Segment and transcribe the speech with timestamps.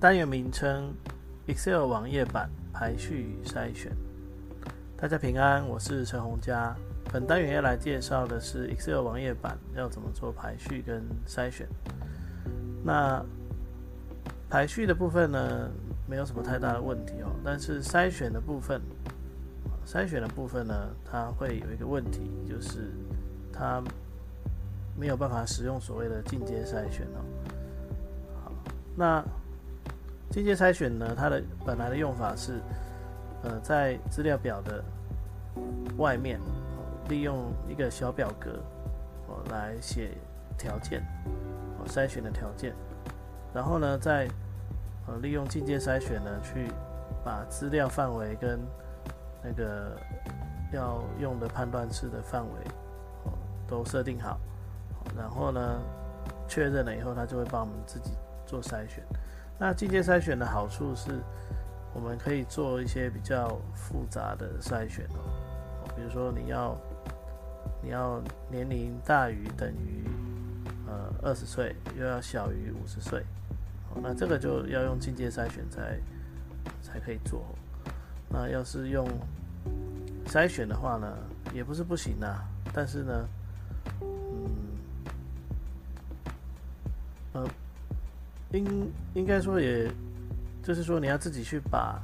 [0.00, 0.94] 单元名称
[1.48, 3.90] ：Excel 网页版排序与筛选。
[4.96, 6.72] 大家平安，我是陈洪佳。
[7.12, 11.66] 本单元要来介绍的是 Excel 网页版要怎么做排序跟筛选。
[12.84, 13.20] 那
[14.48, 15.68] 排序的部分呢，
[16.06, 17.32] 没有什么太大的问题哦。
[17.44, 18.80] 但是筛选的部分，
[19.84, 22.92] 筛选的部分呢，它会有一个问题，就是
[23.52, 23.82] 它
[24.96, 27.18] 没有办法使用所谓的进阶筛选哦。
[28.44, 28.52] 好，
[28.94, 29.24] 那
[30.38, 31.14] 进阶筛选呢？
[31.16, 32.60] 它的本来的用法是，
[33.42, 34.84] 呃，在资料表的
[35.96, 36.38] 外面，
[37.08, 38.50] 利用一个小表格，
[39.26, 40.12] 哦，来写
[40.56, 41.02] 条件，
[41.76, 42.72] 哦，筛选的条件，
[43.52, 44.28] 然后呢，再
[45.08, 46.70] 呃利用进阶筛选呢，去
[47.24, 48.60] 把资料范围跟
[49.42, 50.00] 那个
[50.72, 52.50] 要用的判断式的范围，
[53.24, 53.32] 哦，
[53.66, 54.38] 都设定好，
[55.16, 55.80] 然后呢，
[56.46, 58.12] 确认了以后，它就会帮我们自己
[58.46, 59.02] 做筛选。
[59.60, 61.10] 那进阶筛选的好处是，
[61.92, 66.78] 我们可以做一些比较复杂的筛选哦，比如说你要
[67.82, 70.04] 你要年龄大于等于
[70.86, 73.24] 呃二十岁，又要小于五十岁，
[74.00, 75.98] 那这个就要用进阶筛选才
[76.80, 77.44] 才可以做。
[78.28, 79.08] 那要是用
[80.26, 81.12] 筛选的话呢，
[81.52, 83.28] 也不是不行啊，但是呢，
[84.02, 84.50] 嗯，
[87.32, 87.48] 呃。
[88.52, 89.90] 应应该说，也
[90.62, 92.02] 就是说，你要自己去把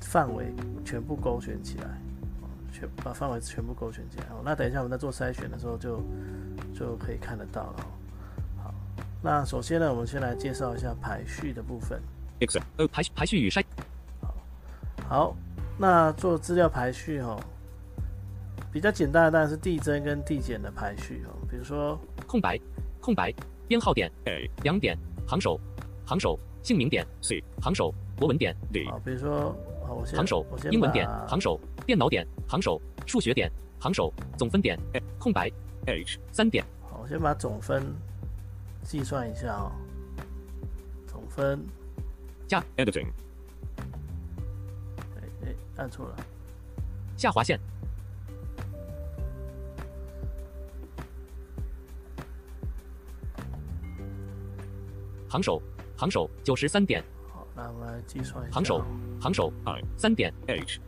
[0.00, 0.52] 范围
[0.84, 1.86] 全部勾选起来，
[2.72, 4.26] 全把范围全部勾选起来。
[4.42, 6.02] 那等一下我们在做筛选的时候，就
[6.74, 7.86] 就可以看得到了。
[8.62, 8.74] 好，
[9.22, 12.00] 那首先呢，我们先来介绍一下排序的部分。
[12.40, 13.62] Excel 呃排排序与筛。
[14.22, 14.34] 好，
[15.08, 15.36] 好，
[15.76, 17.38] 那做资料排序哈，
[18.72, 21.36] 比较简单的当然是递增跟递减的排序哦。
[21.50, 22.58] 比如说空白，
[22.98, 23.30] 空白，
[23.68, 24.96] 编号点 A 两点。
[25.30, 25.60] 行首，
[26.04, 28.84] 行首，姓名点 C，行首，国文点 D。
[28.86, 29.54] 好，比如说，
[29.88, 33.48] 我先行首，英文点，行首，电脑点，行首，数学点，
[33.78, 34.76] 行首，总分点，
[35.20, 35.48] 空白
[35.86, 36.64] ，H 三点。
[36.82, 37.94] 好，我先把总分
[38.82, 39.70] 计算一下哦。
[41.06, 41.64] 总分
[42.48, 43.06] 加 Editing。
[44.98, 46.16] 哎哎，按错了。
[47.16, 47.56] 下划线。
[55.30, 55.62] 行首，
[55.96, 57.00] 行首九十三点。
[57.32, 58.52] 好，那我们来计算一下。
[58.52, 58.84] 行首，
[59.20, 60.80] 行首二三点 H。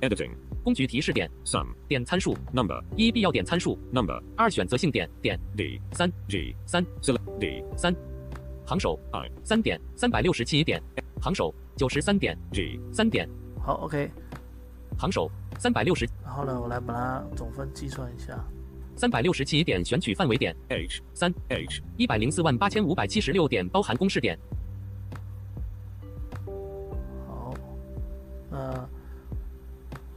[0.00, 0.30] Editing
[0.62, 7.94] 工具提示点 Sum 点参数 Number 一必要点参数 Number 二选择性点点 D 三 G 三 Select D 三。
[8.64, 10.82] 行首二三点三百六十七点。
[11.20, 13.28] 行首九十三点 G 三点。
[13.60, 14.10] 好，OK。
[14.96, 16.08] 行首三百六十。
[16.22, 18.42] 然后呢，我来把它总分计算一下。
[18.96, 20.54] 三百六十七点选取范围点。
[20.68, 21.32] H 三。
[21.48, 24.38] H 一百零四万八千五百七十六点包含公式点。
[27.26, 27.54] 好，
[28.50, 28.88] 那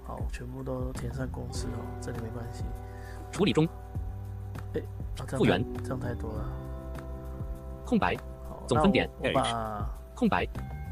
[0.03, 2.63] 好，全部都填上公式哦，这里没关系。
[3.31, 3.67] 处理中。
[4.75, 4.81] 哎，
[5.37, 6.49] 复原，这样太多了。
[7.85, 8.15] 空白，
[8.67, 9.09] 总分点。
[9.23, 10.47] H 空白，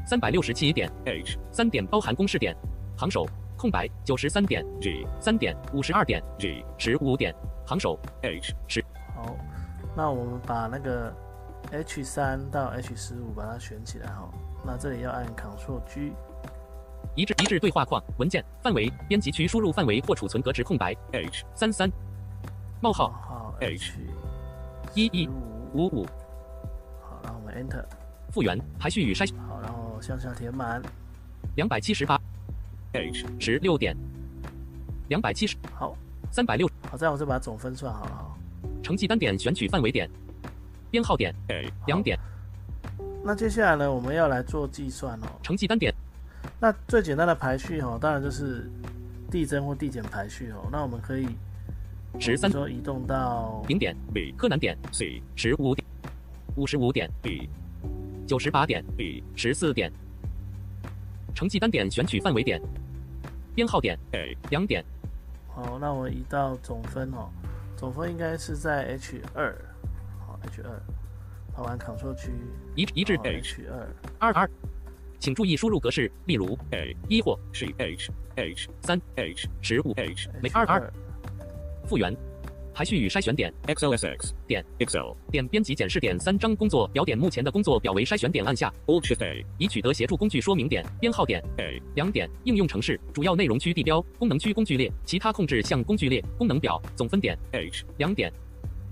[0.06, 0.90] 三百六十七点。
[1.04, 2.56] H 三点包含公式点，
[2.96, 3.26] 行首
[3.56, 7.34] 空白九十三点 G 三点五十二点 G 十五点。
[7.66, 8.84] 行首 H 十。
[9.14, 9.36] 好，
[9.96, 11.12] 那我们把那个
[11.72, 14.30] H 三到 H 十五把它选起来哈。
[14.64, 16.12] 那这里要按 Ctrl G，
[17.16, 21.90] 一致一致对话框文件范围编辑区输入范围或储存格值空白 H 三三。
[22.80, 23.94] 冒号好 H
[24.94, 25.28] 一一
[25.72, 26.06] 五五。
[27.02, 27.84] 好，然后我们 Enter
[28.30, 30.80] 复原排序与筛选好，然后向下填满。
[31.56, 32.20] 两百七十八
[32.92, 33.96] H 十六点
[35.08, 35.96] 两百七十好。
[36.32, 38.36] 三百六，好，这样我就把总分算好了哈。
[38.82, 40.10] 成绩单点选取范围点，
[40.90, 41.34] 编号点
[41.86, 42.18] 两点。
[43.24, 45.26] 那接下来呢，我们要来做计算哦。
[45.42, 45.94] 成绩单点，
[46.60, 48.68] 那最简单的排序哈，当然就是
[49.30, 50.68] 递增或递减排序哦。
[50.70, 51.26] 那我们可以
[52.18, 55.86] 十三说移动到零点 B 柯南点 C 十五点
[56.56, 57.48] 五十五点 B
[58.26, 59.90] 九十八点 B 十四点。
[61.36, 62.58] 成绩单点选取范围点。
[63.54, 64.82] 编号点 A 两点。
[65.48, 67.28] 好，那我移到总分哦，
[67.76, 69.54] 总分应该是在 H 二，
[70.26, 70.82] 好 H 二，
[71.52, 72.30] 跑完 Ctrl 区
[72.74, 73.88] 移移至 H 二
[74.18, 74.50] 二二，
[75.18, 80.90] 请注意输入格式，例如 A 一或 C H H 三 H 十五 H 每二二
[81.84, 82.16] 复原。
[82.76, 83.50] 排序与筛选点。
[83.68, 84.62] XLSX 点。
[84.80, 88.70] Excel 点编辑检视点三张工作表点目前的工作表为筛选点按下。
[88.84, 90.84] Alt Shift A 已取得协助工具说明点。
[91.00, 91.42] 编号点。
[91.56, 97.34] A 两点应用程式主要内容区地标功能区工具列其他控制项工具列功能表总分点。
[97.52, 98.30] H 两点。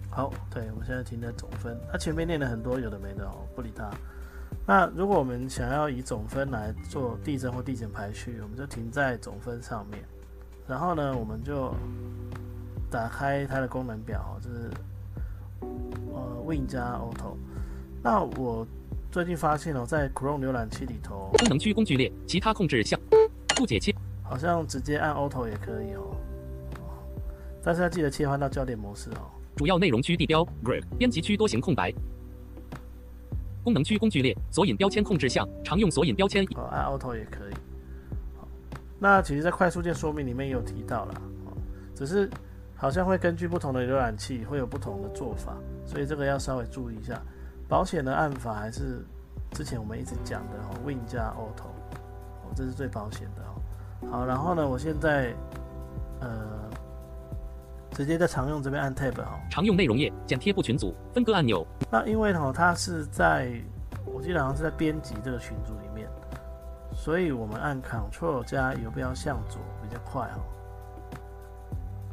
[0.09, 3.91] 好，对我们现在停在总分，它前面念了很多有的没的哦，不理它。
[4.67, 10.03] 那如果我们想要以总分来做递增或递减排序，我们就停在总分上面，
[10.67, 11.75] 然后呢，我们就。
[12.95, 14.71] 打开它的功能表，就是
[16.13, 17.35] 呃 Win 加 Auto。
[18.01, 18.65] 那我
[19.11, 23.01] 最近发现哦，在 Chrome 浏览器里头，功能区工具列其他控制项
[23.57, 23.93] 不解切，
[24.23, 26.17] 好像直接按 Auto 也可以哦。
[27.65, 29.27] 但是要记得切换到焦点模式哦。
[29.57, 31.93] 主要内容区地标 Grid 编辑区多行空白，
[33.65, 37.55] 功能区工具列索引标签控制项常用索引标签，哦按 Auto 也可以。
[38.39, 38.47] 好，
[39.01, 41.23] 那其实，在快速键说明里面也有提到了，
[41.93, 42.31] 只是。
[42.77, 45.55] 好像会根据不同的浏览器会有不同的做法，
[45.87, 47.21] 所以这个要稍微注意一下。
[47.67, 49.03] 保险的按法还是
[49.53, 51.69] 之前我们一直讲的哦，Win 加 Auto，
[52.43, 54.11] 哦，这是最保险的哦。
[54.11, 55.33] 好，然后呢，我现在
[56.21, 56.29] 呃
[57.93, 61.67] 直接在常用这边按 Tab 哈，常用内容页剪贴布群组分割按钮。
[61.91, 63.53] 那因为哈它是在
[64.05, 66.07] 我记得好像是在编辑这个群组里面，
[66.93, 70.41] 所以我们按 Ctrl 加游标向左比较快哈。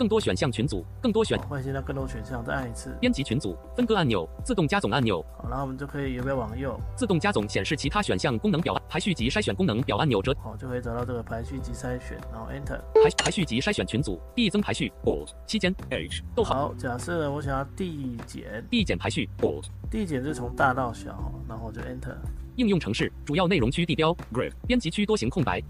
[0.01, 2.89] 更多选项群组，更多选，换现在更多选项，再按一次。
[3.00, 5.24] 编辑群组，分割按钮，自动加总按钮。
[5.38, 6.75] 好，然后我们就可以有没有往右？
[6.95, 10.36] 自动加总显示其他选项功能表，排序及筛选功能表按钮折。
[10.42, 12.80] 好，就可以找到这个排序及筛选，然后 Enter。
[13.03, 16.69] 排排序及筛选群组，递增排序，Alt 期间 H 逗号。
[16.69, 22.18] 好，假设我想要递减，递减排序，Alt 递减是从大到小，然后就 Enter。
[22.56, 25.62] 应用程式主要内容区地标 Grid 编辑区多行空白。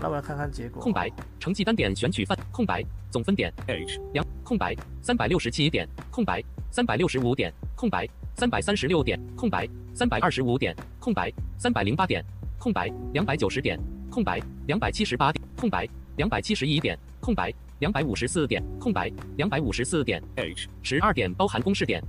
[0.00, 0.82] 那我要看看结果。
[0.82, 12.24] 空白，成绩单点选取范，空白，总分点 H 两，空白，三百六十七点，空白，三百六十五点，空白，三百三十六点，空白，三百二十五点，空白，三百零八点，
[12.58, 13.78] 空白，两百九十点，
[14.10, 15.86] 空白，两百七十八点，空白，
[16.16, 22.02] 两百七十一点，空白，两百五十四点，空白，两百五十四点 H 十二点包含公式点，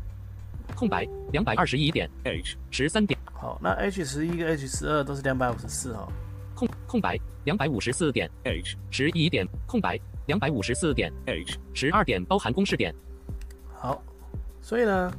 [0.75, 3.19] 空白，两百二十一点 H 十三点。
[3.33, 6.07] 好，那 H 十一跟 H 十二都是两百五十四哦。
[6.61, 12.93] 空空白两百五十四点 H 十一点空白两百五十四点 H 十二点包含公式点。
[13.73, 13.99] 好，
[14.61, 15.11] 所以呢，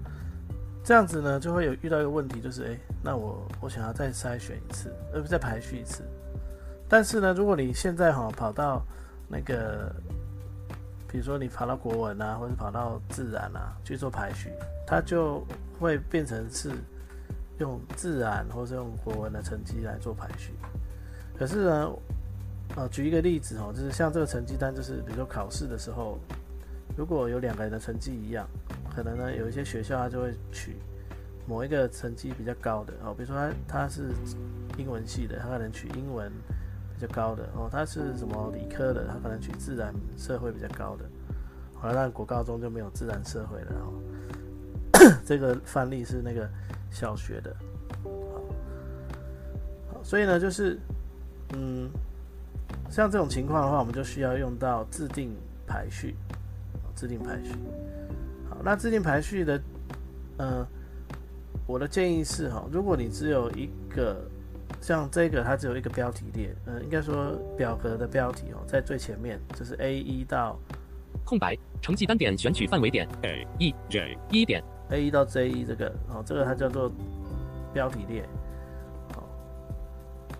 [0.84, 6.04] 这样子呢就会有遇到一个问题，就是哎，那我我想要再筛选一次，呃不再排序一次。
[6.88, 8.84] 但是呢，如果你现在哈跑到
[9.26, 9.92] 那个，
[11.08, 14.48] 比如说你跑到国文啊，或者跑到自然啊去做排序，
[14.86, 15.44] 它就
[15.80, 16.70] 会变成是
[17.58, 20.52] 用自然或是用国文的成绩来做排序。
[21.38, 21.92] 可是呢，
[22.76, 26.18] 呃，举一个例子哦，就是像这个成绩单，就是比如说考试的时候，
[26.96, 28.46] 如果有两个人的成绩一样，
[28.94, 30.76] 可能呢有一些学校它就会取
[31.48, 34.10] 某一个成绩比较高的哦，比如说他他是
[34.78, 36.30] 英文系的，他可能取英文
[36.94, 41.04] 比较高的哦，他是什么理科的，他可能取自然社会比较高的。
[41.74, 43.92] 好了，那国高中就没有自然社会了哦。
[45.26, 46.48] 这个范例是那个
[46.90, 47.56] 小学的，
[49.92, 50.78] 好，所以呢就是。
[51.54, 51.90] 嗯，
[52.88, 55.34] 像这种情况的话，我们就需要用到自定
[55.66, 56.14] 排序，
[56.94, 57.52] 自定排序。
[58.48, 59.60] 好，那自定排序的，
[60.38, 60.66] 呃，
[61.66, 64.24] 我的建议是哈，如果你只有一个，
[64.80, 70.58] 像这个它只有一个标题列，嗯，应该说表格的标题哦，在最前面，就是 A 一到
[71.24, 76.90] 空白成绩单点选取范围点 A 一 J 一点 A 一到 J 一这个，哦，这个它叫做
[77.74, 78.26] 标题列。
[79.14, 79.22] 好，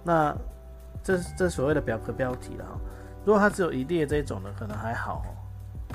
[0.04, 0.36] 那。
[1.02, 2.72] 这这所谓的表格标题了哈，
[3.24, 5.22] 如果它只有一列这种的，可能还好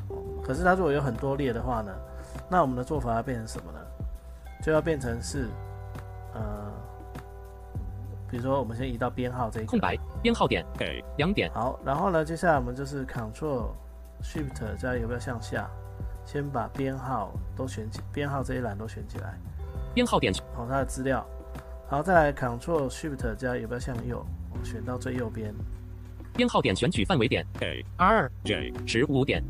[0.10, 0.44] 哦。
[0.44, 1.92] 可是它如果有很多列的话呢，
[2.50, 3.80] 那我们的做法要变成什么呢？
[4.62, 5.48] 就要变成是，
[6.34, 6.72] 呃，
[8.30, 11.52] 比如说我们先移到编号这一空白编号点给两点。
[11.54, 13.68] 好，然后呢，接下来我们就是 Ctrl
[14.22, 15.70] Shift 加有没有向下，
[16.26, 19.38] 先把编号都选起，编号这一栏都选起来。
[19.94, 21.26] 编号点好，它的资料。
[21.88, 24.26] 好，再来 Ctrl Shift 加有没有向右？
[24.64, 25.54] 选到最右边，
[26.36, 29.44] 编号点选取范围点 A 二 J 十五点。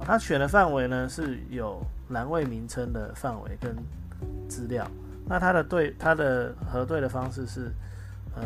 [0.00, 1.80] 它选的范围呢是有
[2.10, 3.76] 栏位名称的范围跟
[4.48, 4.86] 资料。
[5.26, 7.72] 那它的对它的核对的方式是，
[8.36, 8.44] 呃，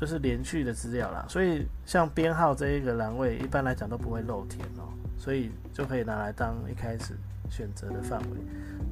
[0.00, 4.86] 就是连续的资料啦，所以像编号这一个栏位，一般来讲都不会漏填哦，
[5.18, 7.16] 所以就可以拿来当一开始
[7.50, 8.26] 选择的范围。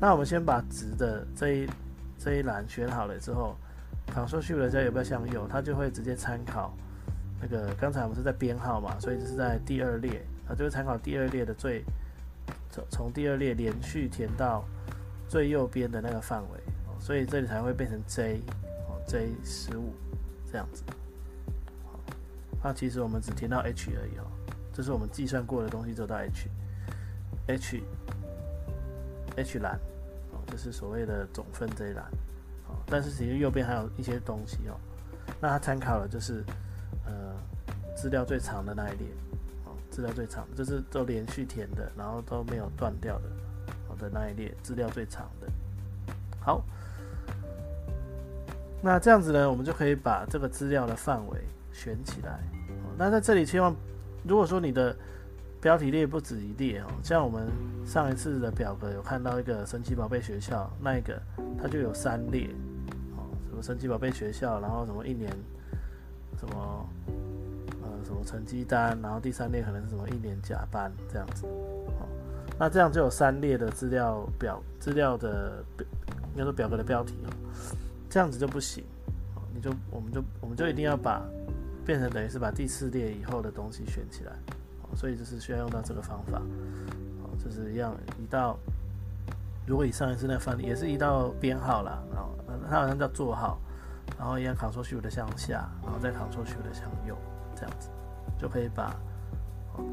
[0.01, 1.69] 那我们先把值的这一
[2.19, 3.57] 这一栏选好了之后
[4.15, 6.73] ，Ctrl Shift 加有没有向右，它就会直接参考
[7.41, 11.85] 那个刚才我们是在编号嘛，所以这是在第二列，它就会参考第二列的最
[12.71, 14.65] 从从第二列连续填到
[15.29, 16.61] 最右边的那个范围，
[16.99, 18.41] 所以这里才会变成 J
[18.89, 19.93] 哦 J 十五
[20.51, 20.83] 这样子。
[22.63, 24.27] 那其实我们只填到 H 而已哦，
[24.73, 27.83] 这是我们计算过的东西，走到 H，H
[29.37, 29.81] H 栏
[30.33, 32.05] 哦，这是所谓的总分这一栏
[32.87, 34.75] 但是其实右边还有一些东西哦，
[35.41, 36.45] 那它参考了就是
[37.07, 37.35] 呃
[37.97, 39.07] 资料最长的那一列
[39.65, 43.31] 哦，资料最长就是都连续填的，然后都没有断掉的
[43.89, 45.47] 好的那一列资料最长的。
[46.41, 46.65] 好，
[48.83, 51.41] 那这样子呢，我们就可以把这个资料的范围。
[51.73, 52.41] 选起来，
[52.99, 53.75] 那在这里千万，
[54.25, 54.95] 如果说你的
[55.61, 57.47] 标题列不止一列哦，像我们
[57.85, 61.21] 上一次的表格有看到一个神奇宝贝学校，那一个
[61.61, 62.49] 它就有三列
[63.17, 65.31] 哦，什么神奇宝贝学校，然后什么一年
[66.39, 66.89] 什么
[67.83, 71.45] 呃什么成绩单，然后第三列可能是什么一年甲班这样子。
[71.45, 72.09] 哦，
[72.59, 75.63] 那这样就有三列的资料表资料的
[76.33, 77.29] 应该说表格的标题哦，
[78.09, 78.83] 这样子就不行，
[79.55, 81.23] 你就我们就我们就一定要把。
[81.83, 84.33] 变成等于是把第四列以后的东西选起来，
[84.95, 86.39] 所以就是需要用到这个方法，
[87.23, 88.59] 哦，就是一样移到，
[89.67, 92.35] 如果以上一次那范例也是移到编号啦，然后
[92.69, 93.59] 它好像叫座号，
[94.19, 97.17] 然后一样 Ctrl Shift 的向下，然后再 Ctrl Shift 的向右，
[97.55, 97.89] 这样子
[98.39, 98.95] 就可以把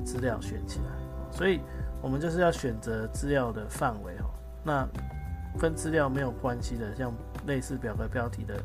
[0.04, 0.86] 资料选起来。
[1.32, 1.62] 所以
[2.02, 4.30] 我们就是要选择资料的范围哦，
[4.64, 4.88] 那
[5.60, 7.14] 跟资料没有关系的，像
[7.46, 8.56] 类似表格标题的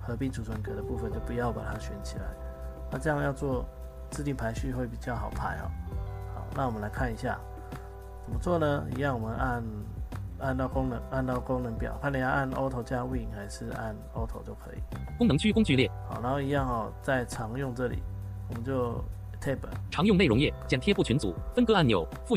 [0.00, 2.24] 合并储存格的部分，就不要把它选起来。
[2.90, 3.64] 那这样要做
[4.14, 5.66] 自定排序会比较好排哦。
[6.36, 7.36] 好，那我们来看一下
[8.24, 8.86] 怎么做呢？
[8.96, 9.64] 一样，我们按
[10.38, 14.78] 按到功能，按到功能表，看你要按 Auto 加 Win 还是按 Auto 就可以。
[15.18, 15.90] 功能区工具列。
[16.08, 17.98] 好，然后一样哦，在常用这里，
[18.48, 19.02] 我们就
[19.40, 19.58] Tab
[19.90, 22.36] 常用内容页，剪贴布群组分割按钮复。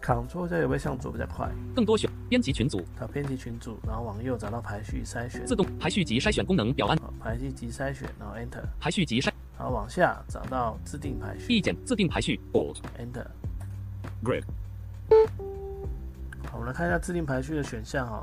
[0.00, 1.50] Ctrl 加有没有向左比较快？
[1.74, 13.26] 更多选编辑群组，好编辑群组，然后往右找到排序筛选，自动排序及筛选功能表按，排序及筛选，然后 Enter 排序及筛，然后往下找到自定排序，一键自定排序 Enter
[14.22, 14.44] Grid。
[16.50, 18.22] 好，我们来看一下自定排序的选项哈。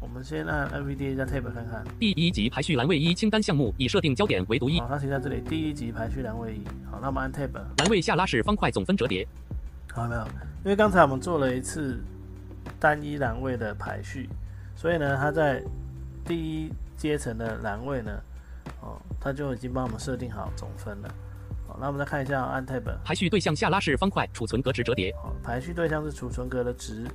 [0.00, 1.84] 我们先按 NVDA 加 Tab 看看。
[1.98, 4.80] 第一级排序栏位一清单项目已设定焦点为独一。
[4.80, 5.40] 好，它写在这里。
[5.40, 6.64] 第一级排序栏位一。
[6.90, 7.52] 好，那我们按 Tab。
[7.54, 9.26] 栏位下拉式方块总分折叠。
[9.92, 10.22] 好，没有。
[10.64, 11.98] 因为刚才我们做了一次
[12.80, 14.28] 单一栏位的排序，
[14.76, 15.62] 所以呢，它在
[16.24, 18.12] 第一阶层的栏位呢，
[18.88, 21.14] 哦，它就已经帮我们设定好总分了。
[21.66, 25.14] 好，那我们再看一下按 Tab 排序对象下拉式方块储存格值折叠。
[25.16, 27.06] 好，排序对象是储存格的值。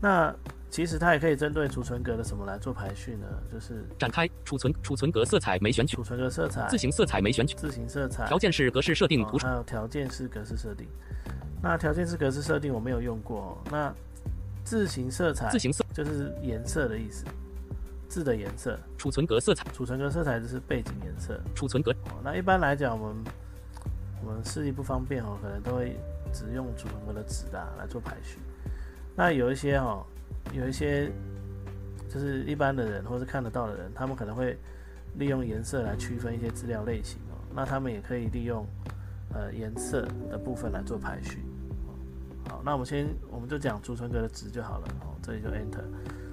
[0.00, 0.34] 那
[0.70, 3.26] 其实它也可以针对储存格的什么来做排序呢？
[3.50, 10.86] 就是展开储存储存格色彩没选取，储存格色彩自行色彩没选取，自行色彩条件式格式设定图还有条件式格式设定。
[11.62, 13.56] 那条件式格式设定我没有用过。
[13.70, 13.92] 那
[14.62, 17.24] 自行色彩，自行色就是颜色的意思，
[18.08, 18.78] 字的颜色。
[18.96, 21.40] 储存格色彩，储存格色彩就是背景颜色。
[21.54, 21.94] 储存格。
[22.24, 23.24] 那一般来讲，我们
[24.24, 25.96] 我们视力不方便哦，可能都会
[26.32, 28.38] 只用储存格的值啊来做排序。
[29.14, 30.04] 那有一些哦，
[30.52, 31.10] 有一些
[32.08, 34.58] 就是一般的人或是看得到的人，他们可能会
[35.16, 37.36] 利用颜色来区分一些资料类型哦。
[37.54, 38.66] 那他们也可以利用。
[39.30, 41.44] 呃，颜色的部分来做排序。
[42.48, 44.88] 好，那我们先，我们就讲储存格的值就好了。
[45.02, 45.84] 哦，这里就 Enter。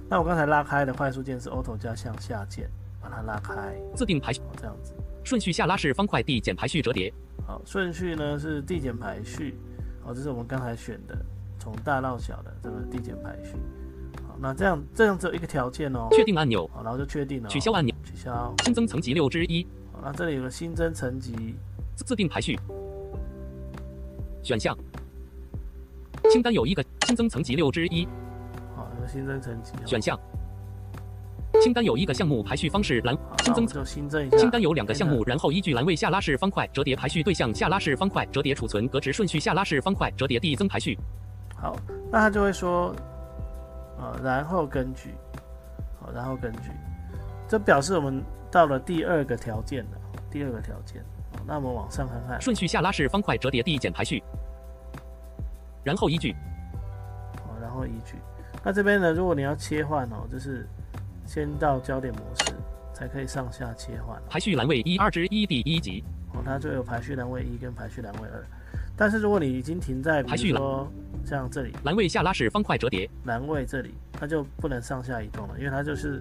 [0.08, 2.70] 那我刚才拉开的快速键是 Auto 加向下键，
[3.00, 3.74] 把它拉开。
[3.94, 4.94] 自定排序，这样子。
[5.24, 7.12] 顺序下拉式方块递减排序折叠。
[7.44, 9.58] 好，顺序呢是递减排序。
[10.04, 11.18] 好，这是我们刚才选的，
[11.58, 13.56] 从大到小的这个递减排序。
[14.28, 16.06] 好，那这样这样只有一个条件哦。
[16.12, 16.70] 确定按钮。
[16.72, 17.48] 好，然后就确定了。
[17.48, 17.92] 取消按钮。
[18.04, 18.54] 取消。
[18.62, 19.66] 新增层级六之一。
[19.92, 21.56] 好，那这里有个新增层级。
[21.96, 22.56] 自定排序。
[24.44, 24.78] 选项
[26.30, 28.06] 清单有一个新增层级六之一。
[29.06, 29.72] 好，新增层级。
[29.84, 30.18] 选项
[31.62, 34.36] 清单有一个项目排序方式栏新增就新增一下。
[34.36, 40.98] 清单有两个项目，然后依据栏位下拉式方块折叠排序对象下拉式方块折叠储存格值顺序下拉式方块折叠递增排序。
[41.56, 41.76] 好，
[42.10, 42.94] 那他就会说，
[43.98, 45.14] 呃，然后根据，
[46.00, 46.70] 好，然后根据，
[47.48, 49.98] 这表示我们到了第二个条件了，
[50.30, 51.02] 第二个条件。
[51.46, 54.22] 那我们往上看看，顺序下拉式方块折叠递减排序，
[55.84, 56.34] 然后依据，
[57.36, 58.16] 好，然后依据。
[58.66, 60.66] 那这边呢，如果你要切换哦，就是
[61.24, 62.52] 先到焦点模式，
[62.92, 64.20] 才可以上下切换。
[64.28, 68.44] 排序栏位一二之一第一级，哦，它就有排序栏位一跟排序栏位二。
[68.96, 70.90] 但是如果你已经停在，比如说
[71.24, 76.20] 像这里，栏位下拉式方块折叠，栏位这里，它就不能上下移动了，因为它就是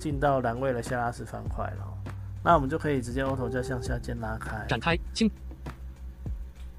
[0.00, 2.12] 进到栏位的下拉式方块了。
[2.42, 5.30] 那我们就可以直接 Auto 加向下键拉开，展开，清。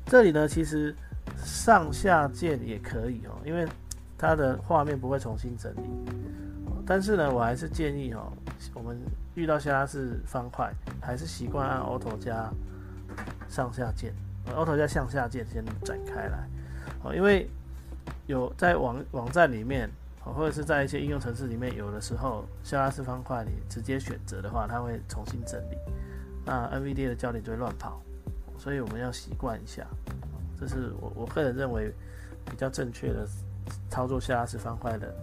[0.07, 0.93] 这里呢，其实
[1.37, 3.65] 上下键也可以哦，因为
[4.19, 5.81] 它的画面不会重新整理。
[6.85, 8.31] 但是呢，我还是建议哦，
[8.73, 8.99] 我们
[9.35, 10.71] 遇到下拉式方块，
[11.01, 12.51] 还是习惯按 Auto 加
[13.47, 14.13] 上下键。
[14.55, 16.49] Auto 加向下键先展开来，
[17.03, 17.47] 哦，因为
[18.25, 19.87] 有在网网站里面，
[20.23, 25.77] 或者是在一些应用程式里面，有的时候下拉式方块你直接选择的话，它会重新整理，
[26.43, 28.01] 那 NVD 的焦点就会乱跑，
[28.57, 29.85] 所以我们要习惯一下，
[30.59, 31.93] 这是我我个人认为
[32.49, 33.27] 比较正确的
[33.89, 35.13] 操作下拉式方块的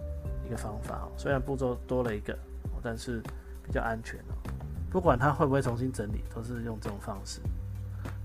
[0.45, 2.37] 一个方法哦，虽然步骤多了一个，
[2.81, 3.21] 但是
[3.63, 4.33] 比较安全哦，
[4.89, 7.41] 不管它会不会重新整理，都是用这种方式。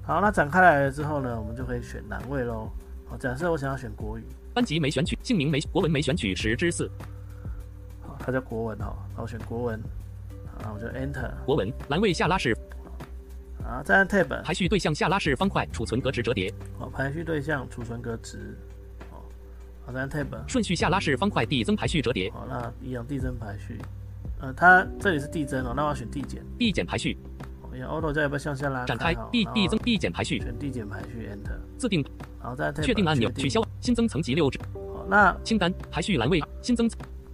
[0.04, 2.68] 好，那展开来了之后呢，我们就可以选栏位喽。
[3.08, 4.24] 好，假设我想要选国语，
[4.54, 6.90] 班级没选取，姓名没国文没选取十之四。
[8.00, 9.80] 好，它叫国文哈，那我选国文，
[10.62, 11.30] 好，我就 Enter。
[11.44, 12.56] 国文栏位下拉式，
[13.64, 16.52] 啊，再按 Tab 排序对象下拉式方块储存格值折叠。
[16.78, 18.56] 好，排序对象储存格值。
[19.84, 22.30] 好，好，再按 Tab 顺序下拉式方块递增排序折叠。
[22.30, 23.78] 好，那一样递增排序。
[24.40, 26.42] 呃，它这里是递增哦，那我要选递减。
[26.58, 27.16] 递减排序。
[27.72, 28.84] Auto 加要不要向下拉？
[28.84, 31.56] 展开递递增递减排序，选递减排序，Enter。
[31.78, 32.04] 自定，
[32.38, 34.50] 然后再确定按钮，取消新增层级六。
[34.74, 36.88] 好，那清单排序栏位新增，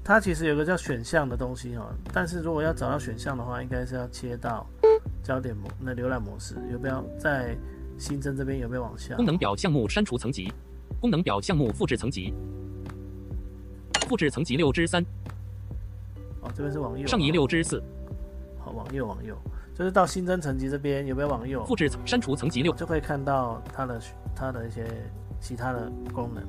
[0.04, 4.64] 它其实有个叫选项的东西哦，但是如果要找到选项的话，应该是要切到
[5.24, 7.56] 焦点模那浏览模式，有没有在
[7.98, 9.16] 新增这边有没有往下？
[9.16, 10.52] 功能表项目删除层级，
[11.00, 12.32] 功能表项目复制层级，
[14.08, 15.02] 复制层级六之三。
[16.40, 17.06] 哦，这边是往右。
[17.06, 17.82] 上移六之四。
[18.58, 19.36] 好，往右往右。
[19.74, 24.00] 就是到新增层级这边有没有往右复制删除层级六，就可以看到它的
[24.34, 24.84] 它的一些
[25.40, 26.44] 其他的功能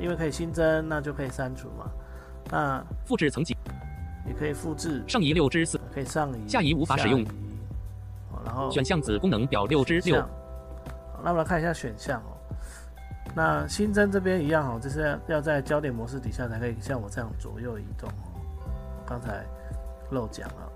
[0.00, 1.88] 因为可以新增，那就可以删除嘛。
[2.50, 3.56] 那复制层级
[4.26, 7.24] 也可以复制上移六之四，可以上移下移无法使用。
[8.44, 10.16] 然后选项子功能表六之六。
[11.22, 12.37] 那我们来看一下选项哦。
[13.34, 18.40] 那新增这边一样哦，就是要要在焦点模式底下才可以像我这样左右移动哦。
[19.06, 19.44] 刚才
[20.10, 20.72] 漏讲了。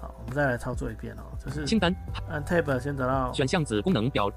[0.00, 1.94] 好我们再来操作一遍哦，就是清单
[2.30, 4.30] 按 Tab 先找到选项子功能表，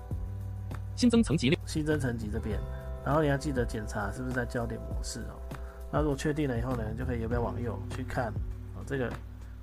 [0.94, 2.60] 新增层级六，新增层级这边，
[3.06, 5.58] 然后你要记得检查是不是在焦点模式哦。
[5.90, 8.28] 那如果确定了以后呢，就可以要不要往右去看
[8.76, 9.10] 哦，这个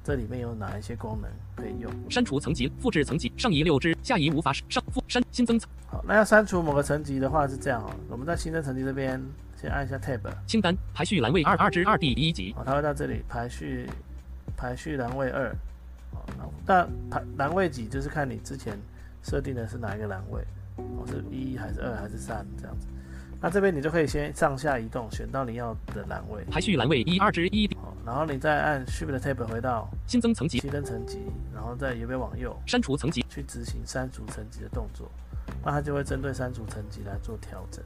[0.03, 1.93] 这里面有哪一些功能可以用？
[2.11, 5.69] 删除层级，复制层级，上移六只，下移无法上复删新增层。
[5.87, 9.21] 好，那要删除某个层级的话是这样哦，我们在新增层级这边
[9.61, 13.89] 先按一下 Tab，清单排序栏位二二之二第一级，哦，它会到这里排序
[14.57, 15.55] 排序栏位二。
[16.67, 18.79] 那排栏位几就是看你之前
[19.23, 20.41] 设定的是哪一个栏位，
[20.77, 22.87] 哦是一还是二还是三这样子。
[23.43, 26.45] 那这边你就可以先上下移动，选到你要的栏位。
[26.51, 27.67] 排序栏位一二之一。
[27.77, 31.21] 好，然后你再按 Shift Tab 回到新增层级，新增层级，
[31.55, 35.11] 然后再右边往右删除层级，去执行删除层级的动作。
[35.65, 37.83] 那它就会针对删除层级来做调整。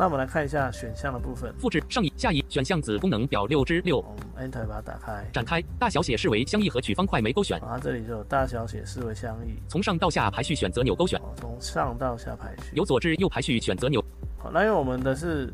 [0.00, 4.02] 那我们来看一下选项的部分，复制上移下移选项子功能表六之六
[4.38, 14.02] ，Enter 把它打开，展开大小写视为相异和取方块没勾选，啊这里就有大小写视为相异，从上到下排序选择钮勾选，从上到下排序，由左至右排序选择钮。
[14.38, 15.52] 好，那因为我们的是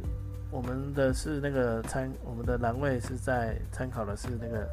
[0.53, 4.65] 我们的是那个参我们的栏位是在参考的是那个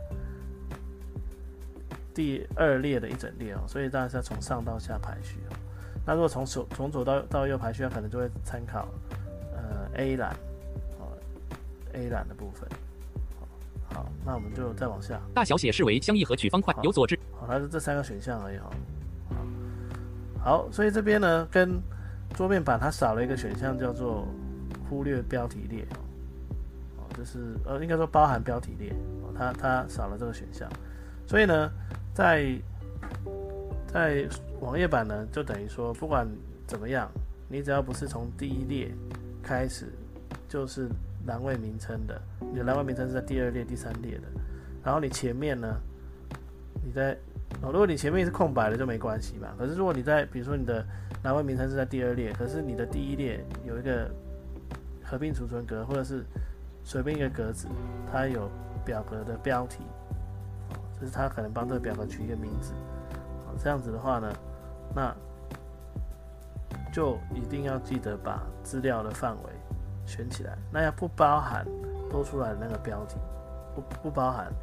[2.14, 5.58] 第二列的一整列哦，所以当然是要从上到下排序哦。
[6.06, 8.88] 那如果从左从左到到右排序，它可能就会参考。
[9.96, 10.36] A 栏，
[11.00, 11.12] 哦
[11.94, 12.68] ，A 栏的部分，
[13.94, 15.20] 好，那我们就再往下。
[15.34, 17.20] 大小写视为相异和取方块，由左至。
[17.32, 18.70] 好，它是这三个选项而已哈。
[20.44, 21.80] 好，所以这边呢，跟
[22.34, 24.28] 桌面版它少了一个选项，叫做
[24.90, 25.86] 忽略标题列。
[26.98, 28.92] 哦，就是呃，应该说包含标题列。
[29.22, 30.68] 哦，它它少了这个选项。
[31.28, 31.72] 所以呢，
[32.14, 32.60] 在
[33.88, 34.28] 在
[34.60, 36.28] 网页版呢，就等于说，不管
[36.66, 37.10] 怎么样，
[37.48, 38.92] 你只要不是从第一列。
[39.44, 39.88] 开始
[40.48, 40.88] 就是
[41.28, 44.24] 栏位名称的，你的栏位名称是在第二列、第三列的。
[44.84, 45.68] 然后你前面呢，
[46.84, 47.12] 你在
[47.62, 49.50] 哦，如果你前面是空白的就没关系嘛。
[49.58, 50.86] 可是如果你在，比如说你的
[51.24, 54.10] 栏位名称是在第二列，可是你的第一列有一个
[55.04, 56.24] 合并储存格，或者是
[56.84, 57.68] 随便一个格子，
[58.12, 58.50] 它有
[58.86, 59.84] 表格的标题，
[61.00, 62.74] 就是它可能帮这个表格取一个名字，
[63.62, 64.34] 这样子的话呢，
[64.96, 65.16] 那。
[66.94, 69.50] 就一定要记得把资料的范围
[70.06, 71.66] 选起来，那要不包含
[72.10, 73.18] 多出来的那个标题，
[73.74, 74.54] 不不包含，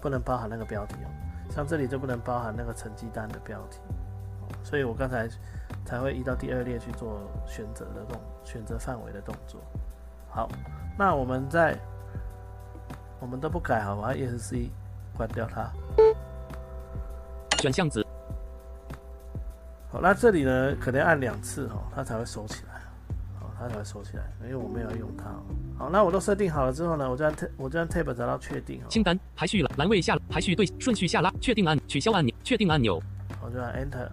[0.00, 1.08] 不能包含那个标题哦，
[1.50, 3.80] 像这里就不能包含那个成绩单的标题，
[4.64, 5.28] 所以我刚才
[5.84, 9.60] 才会移到第二列去做选择的动选择范围的动作。
[10.30, 10.48] 好，
[10.98, 11.76] 那我们在
[13.20, 14.70] 我们都不改好吧？ESC
[15.14, 15.70] 关掉它。
[17.60, 18.01] 选项子
[19.92, 22.80] 好，那这里呢，可能要按两次哦，它才会收起来。
[23.38, 25.42] 好，它才会收起来，因为我没有要用它哦。
[25.76, 33.02] 好，那我都设定好了之后呢，我就按 tab 我就按 tab 找到确定哦，清单排序了栏位下排序对顺序下拉确定按取消按钮确定按钮
[33.44, 34.08] 我就按 enter。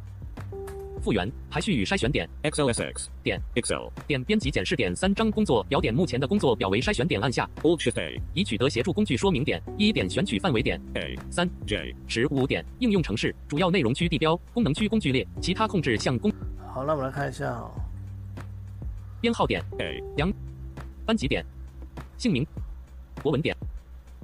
[0.99, 3.07] 复原排序与筛选点 XLSX.
[3.23, 3.88] 点 Excel.
[4.07, 8.21] 点编辑检视点三张工作表点目前的工作表为筛选点按下 Alt Shift A.
[8.33, 11.17] 以取得协助工具说明点一点选取范围点 A.
[11.29, 11.95] 三 J.
[12.07, 16.31] 十五点应用程式主要内容区地标功能区工具列其他控制项工
[16.71, 17.71] 好，那我们来看一下哦，
[19.21, 20.03] 编号点 A.
[21.05, 21.43] 班级点
[22.17, 22.45] 姓名
[23.23, 23.55] 国文点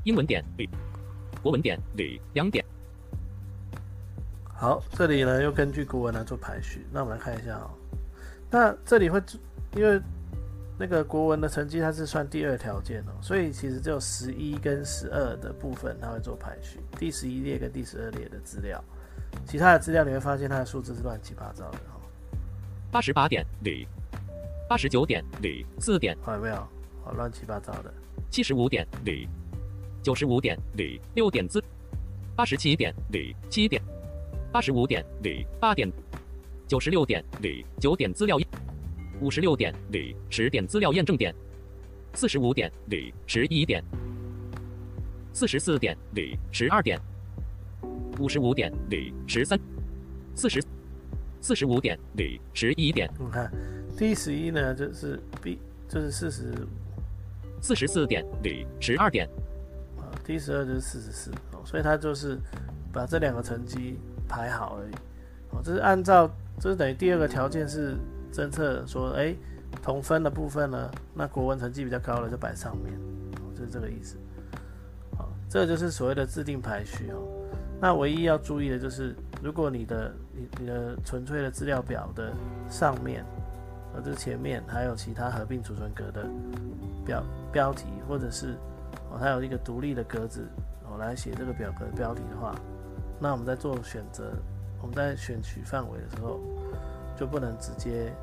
[0.04, 0.70] 英文点 B.
[1.42, 2.22] 国文点 D.
[2.34, 2.64] 两点
[4.58, 6.86] 好，这里呢又根据国文来做排序。
[6.92, 7.70] 那我们来看一下哦，
[8.50, 9.22] 那这里会
[9.76, 10.02] 因为
[10.78, 18.82] 那个国文的成绩它是算第二条件哦，所以其实只有十一跟十二的部分它会做排序，第十一列跟第十二列的资料，
[19.46, 22.00] 其他的资料你会发现它的数字是乱七八糟的哦。
[22.92, 23.86] 八十八点 D.
[24.70, 25.66] 八十九点 D.
[25.80, 26.56] 四点好，有没有？
[27.04, 27.94] 好，乱七八糟的。
[28.32, 29.28] 七十五点 D.
[30.02, 31.02] 九十五点 D.
[31.14, 31.62] 六点资
[32.36, 33.36] 八十七点 D.
[33.50, 33.82] 七点
[34.56, 35.46] 八十五点 D.
[35.60, 35.92] 八点
[36.66, 37.66] 九十六点 D.
[37.78, 38.38] 九点资料
[39.20, 40.16] 五十六点 D.
[40.30, 41.36] 十点资料验证点
[42.14, 43.14] 四十五点 D.
[43.28, 43.84] 十一点
[45.34, 46.40] 四十四点 D.
[46.54, 46.98] 十二点
[48.18, 49.14] 五十五点 D.
[49.28, 49.60] 十三
[50.36, 50.64] 四十
[51.42, 52.40] 四十五点 D.
[52.54, 53.52] 十一点你看，
[53.98, 56.66] 第十一呢就是 B，就是四十
[57.60, 58.66] 四十四点 D.
[58.80, 59.28] 十二点
[59.98, 62.40] 啊，第十二就是四十四哦，所以它就是
[62.94, 64.94] 把这两个成绩排好而已
[65.52, 67.96] 哦，这是按照这是等于第二个条件是
[68.32, 69.36] 侦测说，哎，
[69.82, 72.94] 同分的部分呢，那国文成绩比较高的就摆上面
[73.38, 74.18] 哦，就是这个意思。
[75.18, 77.22] 好，这个就是所谓的制定排序哦。
[77.82, 82.32] 那唯一要注意的就是，如果你的你你的纯粹的资料表的
[82.70, 83.24] 上面，
[83.94, 86.26] 呃，这前面还有其他合并储存格的
[87.06, 88.56] 标标题，或者是
[89.12, 90.48] 哦，它有一个独立的格子
[90.86, 92.56] 哦来写这个表格标题的话，
[93.26, 94.34] 那我们在做选择，
[94.80, 96.40] 我们在选取范围的时候，
[97.18, 98.14] 就不能直接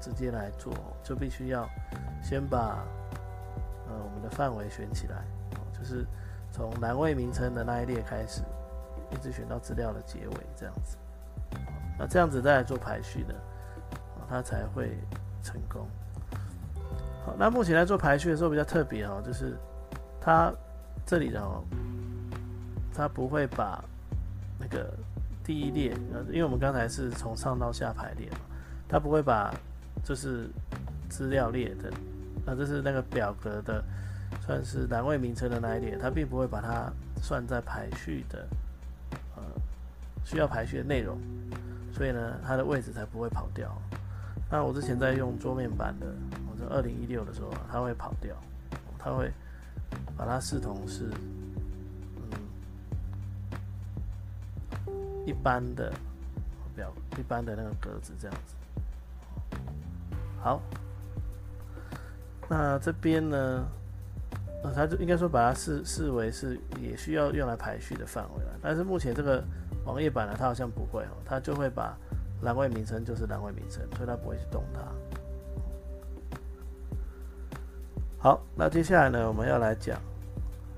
[0.00, 1.68] 直接来做，就必须要
[2.22, 2.82] 先把
[3.86, 5.22] 呃我们的范围选起来，
[5.78, 6.06] 就是
[6.50, 8.40] 从栏位名称的那一列开始，
[9.10, 10.96] 一直选到资料的结尾这样子，
[11.98, 13.34] 那这样子再来做排序呢，
[14.26, 14.96] 它才会
[15.42, 15.86] 成功。
[17.26, 19.54] 好，那目前在做排序的时候比较特别哦，就是
[20.18, 20.50] 它
[21.04, 21.62] 这里的哦，
[22.94, 23.84] 它不会把
[24.64, 24.90] 那个
[25.44, 28.38] 第一列，呃，因为我们刚才是从上到下排列嘛，
[28.88, 29.54] 它不会把
[30.02, 30.48] 就是
[31.10, 31.92] 资料列的，
[32.46, 33.84] 那这是那个表格的，
[34.40, 36.90] 算是栏位名称的那一列，它并不会把它
[37.22, 38.46] 算在排序的，
[39.36, 39.42] 呃，
[40.24, 41.18] 需要排序的内容，
[41.92, 43.70] 所以呢，它的位置才不会跑掉。
[44.50, 46.06] 那我之前在用桌面版的，
[46.50, 48.34] 我在二零一六的时候，它会跑掉，
[48.98, 49.30] 它会
[50.16, 51.10] 把它视同是，
[55.24, 55.92] 一般的
[56.74, 58.54] 表，一般的那个格子这样子。
[60.40, 60.60] 好，
[62.48, 63.66] 那这边呢，
[64.62, 68.50] 呃，它就应该说把它视视为是也需要用来排序的范围了。
[68.62, 69.42] 但是目前这个
[69.86, 71.96] 网页版呢，它好像不会哦，它就会把
[72.42, 74.80] 栏位名称就是栏位名称，所以它不会去动它。
[78.18, 79.98] 好，那接下来呢，我们要来讲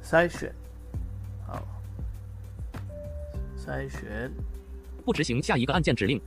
[0.02, 0.54] 筛选。
[3.66, 4.30] 筛选。
[5.04, 6.20] 不执行下一个按键指令。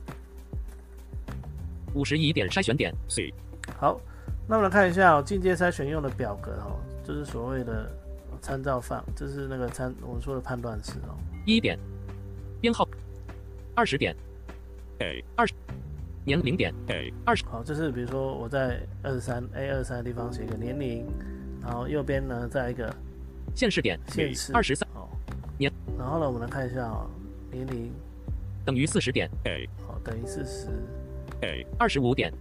[1.94, 3.32] 五十一点筛选点 C.
[3.78, 4.00] 好，
[4.46, 7.90] 那我们来看一下哦，进阶筛选用的表格哦，就是所谓的
[8.40, 11.16] 参照范，就是那个参我们说的判断式哦。
[11.46, 11.78] 一点
[12.60, 12.86] 编号
[13.74, 14.14] 二十点
[14.98, 15.24] A.
[16.24, 17.12] 年龄点 A.
[17.46, 21.04] 好，就是比如说我在二十三 A 二十三的地方写一个年龄，
[21.62, 22.94] 然后右边呢再一个
[23.54, 25.08] 县市点县市二十三哦
[25.58, 27.10] 年，然后呢我们来看一下哦，
[27.50, 27.92] 年龄
[28.64, 29.28] 等于四十点。
[29.44, 29.68] A.
[29.86, 30.68] 好等于四十
[31.42, 31.66] ，A.
[31.78, 32.32] 二十五点。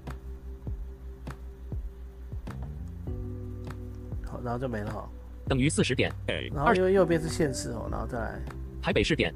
[4.25, 4.91] 好，然后就没了。
[4.91, 5.09] 哈。
[5.47, 6.11] 等于四十点。
[6.27, 6.51] A.
[6.53, 8.39] 然后因为右边是县市哦，然后再来。
[8.81, 9.33] 台北市点。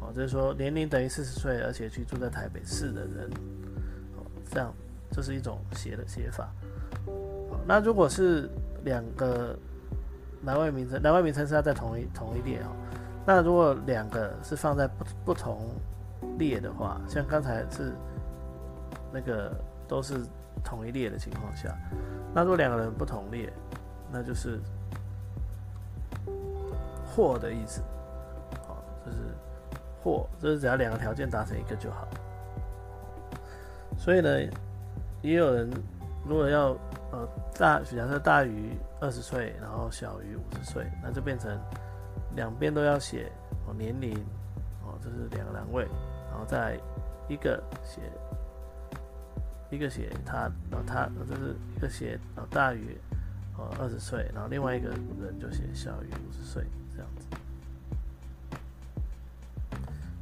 [0.00, 3.30] 好，就是说年龄等于四十岁，而且居住在台北市的人，
[4.16, 4.74] 哦，这样
[5.10, 6.52] 这是一种写的写法。
[7.50, 8.50] 好，那如果是
[8.84, 9.58] 两个
[10.44, 12.76] 栏位名称，栏位名称是要在同一同一列哦，
[13.26, 15.68] 那如果两个是放在不不同
[16.38, 17.92] 列的话，像刚才是
[19.12, 19.54] 那个
[19.88, 20.20] 都是
[20.62, 21.74] 同一列的情况下，
[22.34, 23.52] 那如果两个人不同列，
[24.12, 24.60] 那就是
[27.06, 27.80] 或的意思。
[28.66, 29.18] 好，就是
[30.02, 32.06] 或，就是只要两个条件达成一个就好。
[33.96, 34.28] 所以呢，
[35.22, 35.70] 也有人
[36.26, 36.76] 如果要
[37.12, 41.58] 呃大，假设大于二十岁，然后小于五十岁，那就变成
[42.36, 43.30] 两边都要写
[43.66, 44.14] 哦年龄
[44.82, 45.84] 哦，这是两个栏位，
[46.30, 46.78] 然后再
[47.28, 48.00] 一个写
[49.70, 52.96] 一个写他，然后他这是一个写哦大于
[53.58, 57.26] 呃二十岁，然后另外一个人就写小于五十岁这样子。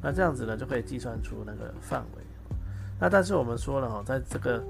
[0.01, 2.23] 那这样子呢，就可以计算出那个范围。
[2.99, 4.63] 那但是我们说了哈，在这个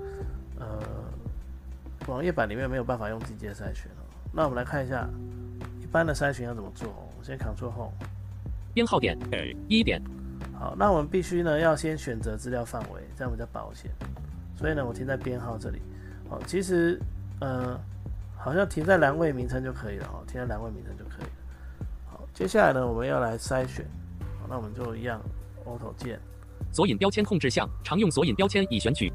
[0.60, 0.80] 呃
[2.08, 4.04] 网页版里面没有办法用机阶筛选哦。
[4.32, 5.08] 那我们来看一下
[5.94, 6.90] 般的筛选要怎么做。
[7.20, 7.94] 我先 Ctrl Home，
[8.74, 10.02] 编号点 A 一点，
[10.60, 13.92] 好，那我们必须呢要先选择资料范围，这样比较保险。
[14.58, 15.80] 所以呢，我停在编号这里。
[16.28, 17.00] 好，其实
[17.40, 17.80] 呃
[18.36, 21.86] 好像停在栏位名称就可以了哦，停在栏位名称就可以了。
[22.08, 23.86] 好，接下来呢我们要来筛选，
[24.42, 25.22] 好，那我们就一样
[25.64, 26.20] Auto 键。
[26.72, 29.14] 索引标签控制项，常用索引标签已选取，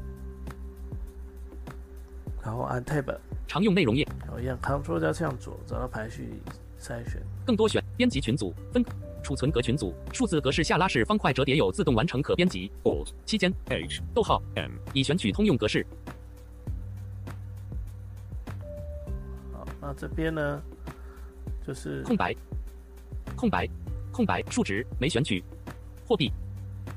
[2.41, 6.41] 然后按 Tab，常用内容页，然后一样 Ctrl 加向左找到排序
[6.79, 7.21] 筛选。
[7.45, 8.83] 更多选编辑群组分
[9.21, 12.71] 储存格群组数字格式下拉式方块折叠有自动完成可编辑。
[12.83, 15.85] Alt 期间 H 逗号 M 已选取通用格式，
[19.51, 20.61] 好，那这边呢
[21.67, 22.33] 就是空白，
[23.35, 23.67] 空白，
[24.11, 25.43] 空白，数值没选取，
[26.07, 26.31] 货币，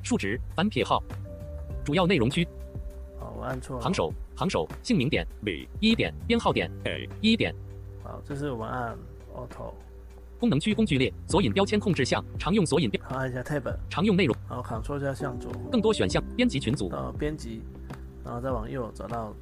[0.02, 1.02] 数值反撇号，
[1.84, 2.46] 主要内容区。
[3.18, 3.82] 好，我按错了。
[3.82, 7.54] 行首行首姓名点 B 一点编号点 A 一点。
[8.04, 8.96] 好，这是我们按
[9.34, 9.72] Auto，
[10.38, 14.36] 功能区工具列索引标签控制项常用索引标按一下 Tab，常用内容。
[14.48, 16.88] 然后 Ctrl 加向左更多选项编辑群组。
[16.88, 17.62] 到编辑，
[18.24, 19.34] 然后再往右找到。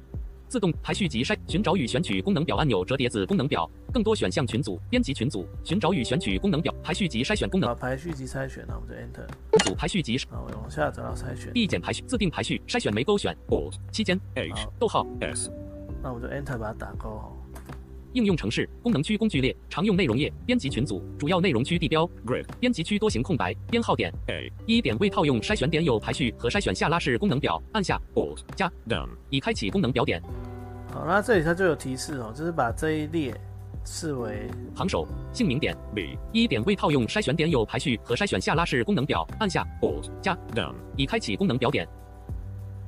[0.47, 3.69] 自动排序及筛寻找与选取功能表按钮折叠子功能表。
[3.93, 7.69] 更多选项群组编辑群组寻找与选取功能表排序及筛选功能。
[7.69, 13.33] 好排序及筛选，那我们就 Enter，群组排序及然后往下找到筛选，递减排序自定排序筛选没勾选。
[13.47, 15.49] Alt 期间 H，逗号 S
[16.03, 17.31] 那我就 Enter 把它打勾哦。
[18.13, 30.21] 应用程式功能区工具列常用内容页编辑群组主要内容区地标 Grid 编辑区多行空白编号点 A 一点未套用筛选点有排序和筛选下拉式功能表按下 Alt 加 Down 已开启功能表点。
[30.91, 33.33] 好，那这里它就有提示哦，就是把这一列
[33.85, 35.75] 视为行首姓名点。
[35.95, 41.87] B 一点未套用筛选点有排序和筛选下拉式功能表按下 Alt 加 Down 已开启功能表点。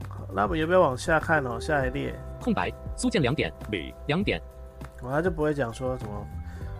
[0.10, 1.58] 好，那我们有没有往下看哦？
[1.60, 3.52] 下一列，空白苏建两点。
[3.72, 4.42] B 两点
[5.04, 6.28] 我它就不会讲说什么，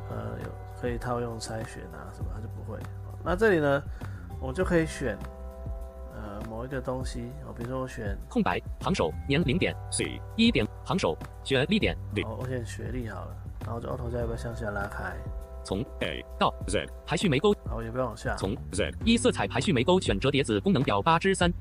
[0.10, 0.50] 呃，有
[0.82, 2.80] 可以套用筛选啊什么，它就不会。
[3.06, 3.84] 好那这里呢，
[4.40, 5.18] 我就可以选，
[6.16, 15.14] 呃，某一个东西哦，比如说我选，空白行首年龄点 C 一点行首学历点对哦，我选学历好了，然后就 Auto 加要不要向下拉开？
[15.66, 18.36] 从 A 到 Z 排序没勾好，也不要往下。
[18.36, 21.52] 从 Z 一色彩排序没勾选折叠子功能表八之三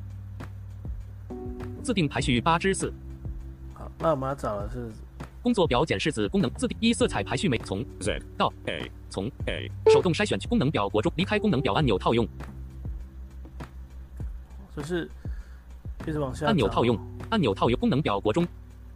[1.84, 2.92] 自定排序八之四
[3.74, 4.90] 好，那我们要找的是
[5.42, 12.26] 工作表检视子功能自定义色彩排序没从 Z 到 A 从 A 手动筛选功能表国中离开功能表按钮套用。
[14.74, 15.10] 就是
[16.06, 18.46] 一直往下按钮套用按钮套用功能表国中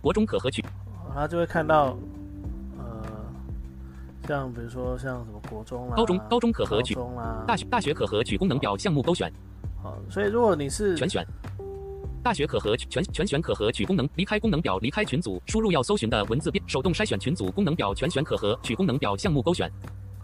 [0.01, 1.97] 国中可合取哦它就会看到，
[2.79, 3.05] 呃，
[4.27, 9.33] 像比如说像什么国中啦、高中高中可合取中啦、大学大学可合取功能表项目勾选。
[9.83, 11.27] 好，所以如果你是全选。
[12.27, 19.71] 大学可和取全全选可和取功能离开功能表离开群组输入要搜寻的文字编手动筛选群组功能表全选可和取功能表项目勾选。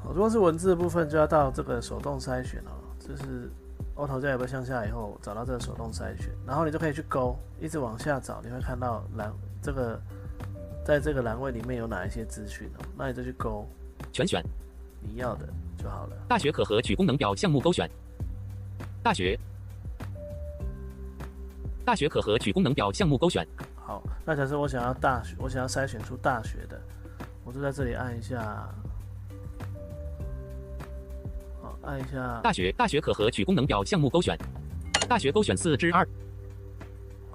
[0.03, 3.49] 好，如果是文字的部分，就要到这个手动筛选了，就是
[3.95, 9.97] Auto 加有没有向下以后找到这个手动筛选，然后你就可以去勾，一直往下找，你会看到栏这个
[10.85, 13.65] 在这个栏位里面有哪一些资讯哦，那你就去勾。
[14.13, 14.43] 全选。
[15.03, 15.47] 你要的
[15.79, 16.17] 就好了。
[16.29, 17.89] 大学可和取功能表项目勾选。
[19.05, 19.39] 大学
[21.85, 23.47] 大学可核取功能表项目勾选。
[23.75, 26.81] 好，那假设我想要大学，我想要筛选出大学的，
[27.45, 28.69] 我就在这里按一下，
[31.61, 34.39] 好，按一下大学大学可核取功能表项目勾选。
[35.09, 36.07] 大学勾选四之二。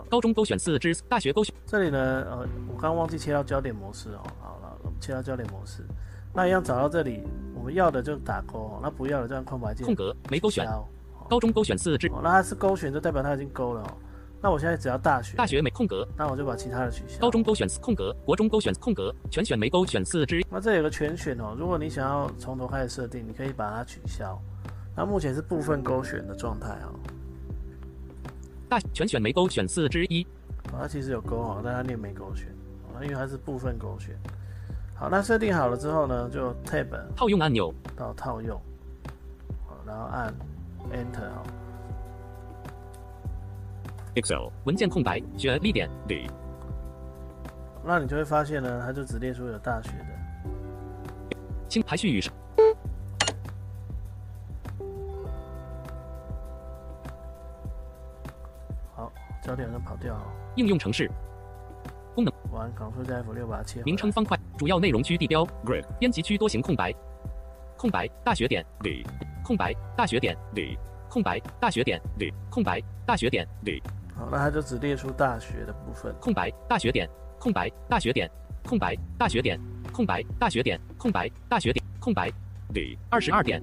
[0.10, 1.54] 高中勾选四之大学勾选。
[1.66, 4.24] 这里呢，呃，我刚刚忘记切到焦点模式哦。
[4.40, 5.84] 好了，我们切到焦点模式，
[6.34, 10.66] 那一样找到这里，我们要的就打勾哦，那不要的就按空白键空格没勾选。
[11.30, 13.98] 高中勾选四之哦，那它是勾选，就代表它已经勾了哦。
[14.40, 17.20] 那我现在只要大学，大学没空格那我就把其他的取消。
[17.20, 24.40] 高中勾选四空格国中勾选空格全选没勾选四之那这有个全选哦，如果你想要从头开始设定，你可以把它取消。
[24.96, 26.94] 那目前是部分勾选的状态哦。
[28.70, 30.26] 大全选没勾选四之一，
[30.72, 32.48] 好，它其实有勾哦，但它念没勾选，
[32.94, 34.16] 啊，因为它是部分勾选。
[34.94, 38.60] 好，那设定好了之后呢，就 Tab 套用按钮，到套用，
[39.68, 40.34] 好，然后按
[40.92, 41.44] Enter 哈。
[44.18, 46.28] Excel 文件空白，选立点，D。
[47.86, 50.06] 那你就会发现呢，它就只列出有大学的。
[51.70, 52.20] 清排序与
[58.96, 59.12] 好，
[59.44, 60.24] 焦点就跑掉了。
[60.56, 61.10] 应用程式。
[62.52, 63.84] 完，Ctrl 加 F 六把它切。
[63.84, 65.86] 名称方块，主要内容区地标，Grid。
[66.00, 66.92] 编辑区多行空白，
[67.78, 69.06] 空白大学点，D。
[69.44, 70.76] 空白大学点，D。
[71.08, 72.34] 空白大学点，D。
[72.50, 73.84] 空白大学点，D
[74.18, 76.14] 好，那它就只列出大学的部分。
[76.20, 77.08] 空白大学点，
[77.40, 78.30] 空白大学点，
[78.64, 79.60] 空白大学点，
[79.94, 82.32] 空白大学点，空白大学点，空白
[82.74, 83.62] 对二十二点，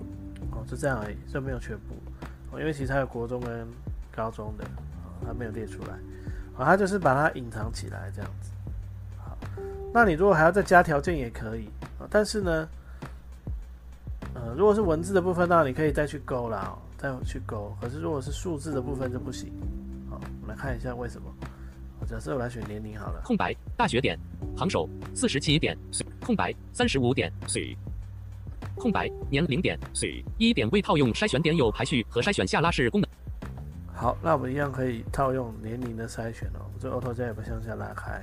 [0.52, 1.94] 哦，就这样而已，这没有全部。
[2.52, 3.66] 哦，因为其实还有国中跟
[4.14, 4.64] 高中的，
[5.26, 5.94] 哦，没有列出来。
[6.54, 8.50] 好，它就是把它隐藏起来这样子。
[9.18, 9.36] 好，
[9.92, 12.68] 那你如果还要再加条件也可以，啊，但是呢，
[14.34, 17.76] 呃，如果是文字的部分，那你可以再去勾啦，哦，再去勾。
[17.80, 19.52] 可是如果是数字的部分就不行。
[20.54, 21.28] 看一下为什么。
[21.98, 24.18] 好假设我来选年龄好了，空白大学点，
[24.56, 25.78] 行首四十七点，
[26.20, 27.76] 空白三十五点，C
[28.74, 33.08] 空白年龄点 C 一点未套用筛选点有排序和筛选下拉式功能，
[33.94, 36.66] 好，那我们一样可以套用年龄的筛选哦。
[36.74, 38.20] 我这 Auto 加也不向下拉开，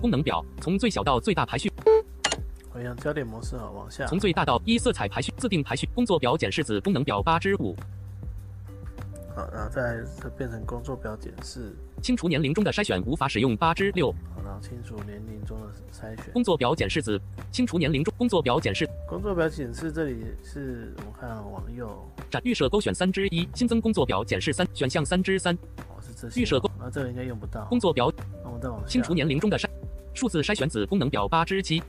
[0.00, 1.72] 功能表从最小到最大排序，
[2.72, 4.06] 我一样焦点模式啊，往下。
[4.06, 7.76] 从最大到一色彩排序，自定排序，工作表检视子功能表八之五，
[9.34, 16.32] 好，然后再来它变成工作表检视，清除年龄中的筛选无法使用八之六，好，然后清除年龄中的筛选。
[16.32, 17.20] 工作表检示子
[17.52, 21.88] 清除年龄中工作表检示工作表检示这里是我看啊往右，
[22.28, 26.40] 展预设勾选三之一，新增工作表检示三选项三之三，哦是这些。
[26.40, 27.64] 预设勾那这个应该用不到。
[27.66, 28.12] 工作表
[28.42, 28.84] 那我们再往。
[28.86, 29.68] 清除年龄中的筛
[30.12, 31.80] 数字筛选子功能表八之七，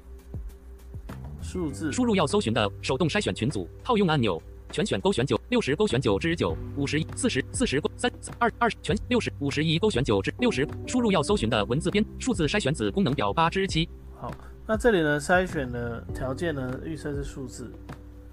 [1.41, 4.39] 数字输入要搜寻的手动筛选群组套用按钮。
[4.71, 13.87] 全选勾选九六十勾选九之九五十一四十四十勾三二二十全六十五十一勾选九之六十输入要搜寻的文字编数字筛选子功能表八之七。
[14.15, 14.31] 好，
[14.65, 17.71] 那这里呢筛选的条件呢预设是数字，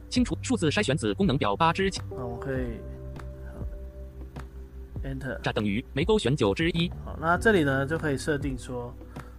[0.09, 2.01] 清除数字筛选子功能表八之七。
[2.11, 2.79] 那我们可以
[3.47, 5.39] 好 Enter。
[5.43, 6.91] 这等于没勾选九之一。
[7.05, 8.95] 好，那这里呢就可以设定说，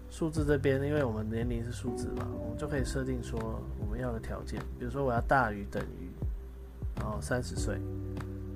[0.09, 3.39] 数字这边，因为我们年龄是数字嘛，我们就可以设定说
[3.79, 6.09] 我们要的条件，比如说我要大于等于，
[6.99, 7.77] 然后三十岁，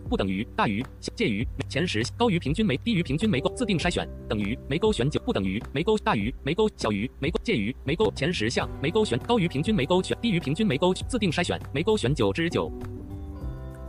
[0.10, 4.08] 不等于大于介于前十高于平均没低于平均没勾自定筛选。
[4.30, 8.70] 等于没勾选九不等于没勾大于没勾小于没勾介于没勾前十项。
[8.82, 11.60] 没勾选高于平均没勾选低于平均没勾自定筛选。
[11.74, 12.72] 没勾选九之九。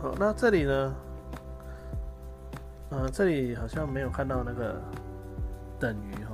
[0.01, 0.95] 好，那这里呢，
[2.89, 4.81] 呃，这里好像没有看到那个
[5.79, 6.24] 等于哈，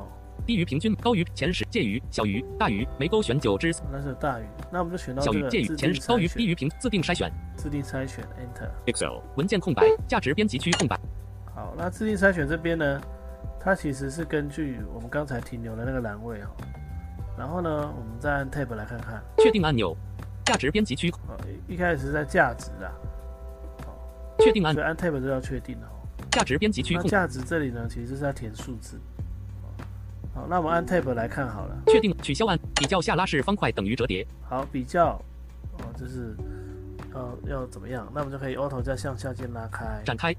[0.45, 7.31] 低于平均高于前十介于小于大于没勾选九只那是大于，那我们就选到小于介于前十高于低于平自定筛选。
[7.55, 8.69] 自定筛选 Enter。
[8.85, 10.99] Excel 文件空白价值编辑区空白。
[11.53, 13.01] 好，那自定筛选这边呢，
[13.59, 16.47] 它其实是根据我们刚才停留的那个栏位哦，
[17.37, 19.95] 然后呢，我们再按 Tab 来看看，确定按钮
[20.45, 22.89] 价值编辑区哦，一一开始是在价值啊，
[24.39, 26.01] 确定按所以按 Tab 就要确定了哦。
[26.31, 28.99] 价值编辑区价值这里呢，其实是在填数字。
[30.33, 31.77] 好，那我们按 Tab 来看好了。
[31.87, 35.21] 确定取消按比较下拉式方块等于折叠好，比较，
[35.73, 36.35] 哦，这是
[37.13, 38.09] 要要怎么样？
[38.13, 40.01] 那我们就可以 Auto 加向下键拉开。
[40.05, 40.33] 展开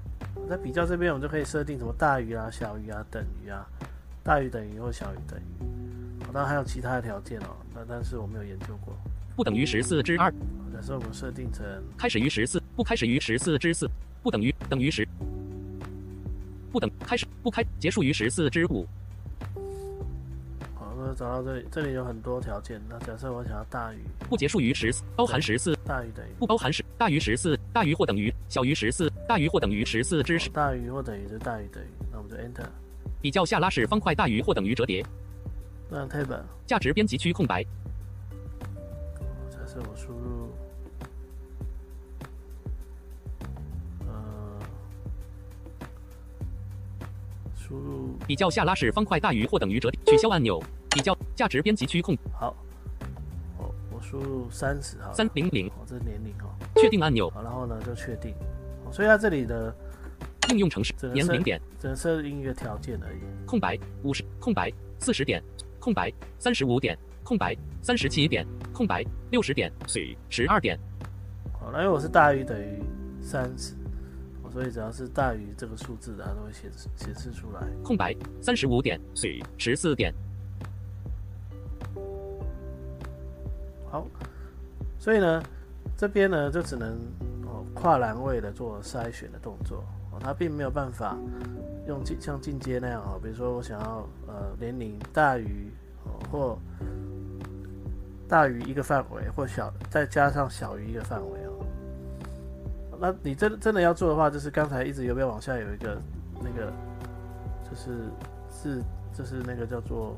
[0.49, 3.65] 在比较这边，我们就可以设定什么大于啊、小于啊、等于啊、
[4.23, 6.23] 大于等于或小于等于。
[6.25, 8.97] 好，当然还有其他的条件哦，那但是我没有研究过。
[9.35, 10.37] 不等于十四之二好
[10.73, 11.65] 假设我们设定成
[11.97, 13.89] 开始于十四，不开始于十四之四，
[14.21, 15.07] 不等于等于十，
[16.71, 18.87] 不等开始不开结束于十四之五，
[21.13, 22.81] 找到这里，这里有很多条件。
[22.89, 23.99] 那假设我想要大于
[24.29, 32.67] 不结束于十四，包含十四，大于等于不包含十，大于十四，大于或等于小于十四，大于或等于十四之十，大于或等于就大于等于，那我们就 Enter。
[33.21, 35.05] 比较下拉式方块大于或等于折叠，
[35.89, 37.63] 那按 Tab，价值编辑区空白，
[39.49, 40.49] 假设我输入，
[44.05, 44.59] 呃，
[47.55, 48.17] 输入。
[48.27, 50.61] 比较下拉式方块大于或等于折叠，取消按钮，
[50.93, 52.55] 比较价值编辑区控好，
[53.57, 58.31] 我我输入三十好了，三零零，哦，这是年龄哦，确定按钮，好，然后呢就确定，
[58.85, 59.75] 哦所以它这里的
[60.49, 61.59] 应用程式这个年龄点。
[61.79, 63.17] 只能设定一个条件而已。
[63.45, 65.43] 空白五十空白四十点
[65.79, 70.79] 空白三十五点空白三十七点空白六十点 C 十二点。
[71.59, 72.81] 好，那因为我是大于等于
[73.21, 73.73] 三十，
[74.51, 77.67] 所以只要是大于这个数字的，它都会显示显示出来。
[77.83, 80.13] 空白三十五点水十四点
[85.03, 85.43] 所以呢，
[85.97, 86.97] 这边呢就只能
[87.43, 89.83] 哦跨栏位的做筛选的动作
[90.13, 91.17] 哦，它并没有办法
[91.85, 95.69] 用进像进阶那样哦，比如说我想要呃年龄大于
[96.05, 96.57] 哦或
[98.29, 101.65] 大于一个范围，或小再加上小于一个范围哦。
[102.97, 106.01] 那你真真的要做的话，就是刚才一直有没有往下有一个
[106.41, 106.71] 那个，
[107.69, 107.91] 就是
[108.49, 108.81] 是
[109.11, 110.17] 就是那个叫做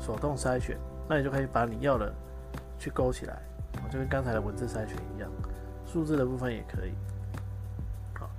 [0.00, 0.78] 手动筛选。
[1.06, 2.10] 那你就可以把你要的
[2.78, 3.34] 去勾起来，
[3.76, 5.30] 啊，就跟刚才的文字筛选一样，
[5.86, 6.94] 数字的部分也可以，
[8.18, 8.30] 好，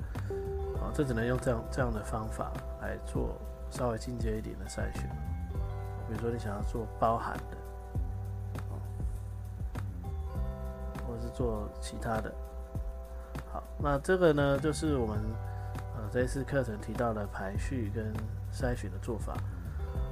[0.79, 3.35] 好，这只能用这样这样的方法来做
[3.69, 5.09] 稍微进阶一点的筛选，
[6.07, 7.57] 比如说你想要做包含的，
[11.07, 12.33] 或者是做其他的，
[13.51, 15.17] 好，那这个呢就是我们
[15.95, 18.13] 呃这一次课程提到的排序跟
[18.53, 19.33] 筛选的做法。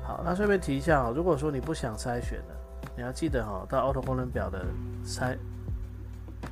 [0.03, 2.55] 好，那顺便提一下哦，如果说你不想筛选的，
[2.97, 4.65] 你要记得哈，到 Auto 功能表的
[5.03, 5.37] 筛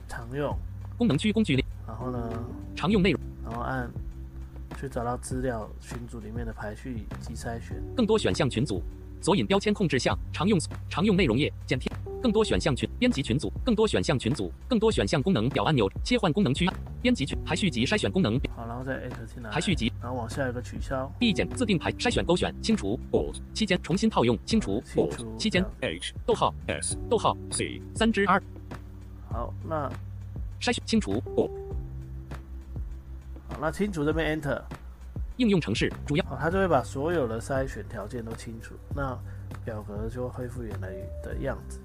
[0.09, 0.55] 常用。
[0.97, 2.31] 功能区工具列，然后呢，
[2.75, 3.89] 常用内容，然后按
[4.79, 8.81] 去找到资料群组里面的排序及筛选，更多选项群组，
[9.21, 11.91] 索引标签控制项，常用常用内容页，剪贴，
[12.23, 16.65] 更多选项群编辑群组，更多选项群组，更多选项功能表按钮，切换功能区，
[17.01, 28.41] 编辑群排序及筛选功能表，好，然后再 Enter 进来，排序及，然后往下一个取消，递减自定排筛选勾选清除 Alt 期间重新套用清除清除期间 H 逗号 S 逗号 C 三之 R
[29.29, 29.91] 好，那
[30.61, 31.21] 筛选清除
[33.49, 34.61] 好，那清除这边 Enter，
[35.35, 36.23] 应用程式主要。
[36.23, 39.19] 好，它就会把所有的筛选条件都清除，那
[39.65, 40.87] 表格就会恢复原来
[41.21, 41.81] 的样子。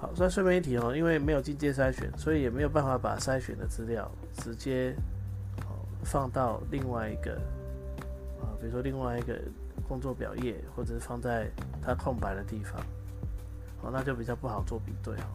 [0.00, 4.94] 好，再顺便一提哦，因为没有进阶筛选，所以也没有办法把筛选的资料直接
[6.02, 7.34] 放到另外一个
[8.40, 9.38] 啊，比如说另外一个
[9.86, 11.50] 工作表页，或者是放在
[11.82, 12.80] 它空白的地方，
[13.82, 15.26] 哦，那就比较不好做比对哦。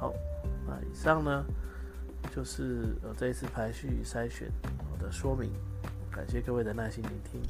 [0.00, 0.12] 好，
[0.66, 1.44] 那以上呢
[2.34, 4.50] 就是呃这一次排序筛选
[4.98, 5.52] 的说明，
[6.10, 7.40] 感谢各位的耐心聆听。